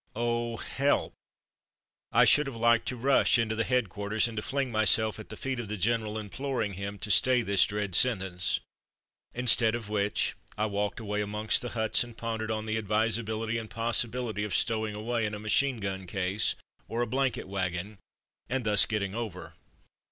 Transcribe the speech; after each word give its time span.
Oh, 0.15 0.57
help! 0.57 1.13
I 2.11 2.25
should 2.25 2.47
have 2.47 2.55
liked 2.55 2.87
to 2.87 2.95
rush 2.97 3.37
into 3.37 3.53
the 3.53 3.63
Head 3.63 3.87
quarters 3.87 4.27
and 4.27 4.35
to 4.35 4.41
fling 4.41 4.71
myself 4.71 5.19
at 5.19 5.29
the 5.29 5.37
feet 5.37 5.59
of 5.59 5.67
the 5.67 5.77
General 5.77 6.17
imploring 6.17 6.73
him 6.73 6.97
to 6.97 7.11
stay 7.11 7.43
this 7.43 7.67
dread 7.67 7.93
sentence. 7.93 8.59
Instead 9.35 9.75
of 9.75 9.89
which 9.89 10.33
I 10.57 10.65
walked 10.65 10.99
away 10.99 11.21
amongst 11.21 11.61
the 11.61 11.69
huts 11.77 12.03
and 12.03 12.17
pondered 12.17 12.49
on 12.49 12.65
the 12.65 12.79
ad 12.79 12.87
visability 12.87 13.59
and 13.59 13.69
possibility 13.69 14.43
of 14.43 14.55
stowing 14.55 14.95
away 14.95 15.23
in 15.23 15.35
a 15.35 15.39
machine 15.39 15.77
gun 15.79 16.07
case, 16.07 16.55
or 16.87 17.03
a 17.03 17.05
blanket 17.05 17.47
wagon, 17.47 17.99
and 18.49 18.63
thus 18.65 18.87
''getting 18.87 19.13
over.'' 19.13 19.53